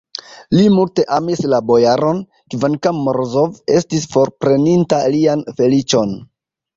[0.59, 2.21] Li multe amis la bojaron,
[2.53, 6.15] kvankam Morozov estis forpreninta lian feliĉon.